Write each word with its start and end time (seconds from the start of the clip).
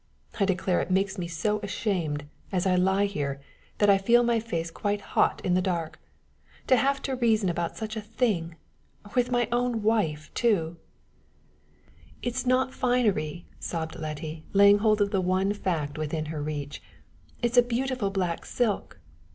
I 0.39 0.45
declare 0.45 0.81
it 0.81 0.89
makes 0.89 1.19
me 1.19 1.27
so 1.27 1.59
ashamed, 1.59 2.23
as 2.51 2.65
I 2.65 2.75
lie 2.75 3.05
here, 3.05 3.39
that 3.77 3.87
I 3.87 3.99
feel 3.99 4.23
my 4.23 4.39
face 4.39 4.71
quite 4.71 4.99
hot 5.13 5.39
in 5.45 5.53
the 5.53 5.61
dark! 5.61 5.99
To 6.65 6.75
have 6.75 7.03
to 7.03 7.15
reason 7.15 7.49
about 7.49 7.77
such 7.77 7.95
a 7.95 8.01
thing 8.01 8.55
with 9.13 9.29
my 9.29 9.47
own 9.51 9.83
wife, 9.83 10.33
too!" 10.33 10.77
"It's 12.23 12.47
not 12.47 12.73
finery," 12.73 13.45
sobbed 13.59 13.95
Letty, 13.99 14.43
laying 14.53 14.79
hold 14.79 15.01
of 15.01 15.11
the 15.11 15.21
one 15.21 15.53
fact 15.53 15.99
within 15.99 16.25
her 16.33 16.41
reach; 16.41 16.81
"it's 17.43 17.57
a 17.59 17.61
beautiful 17.61 18.09
black 18.09 18.43
silk." 18.43 18.97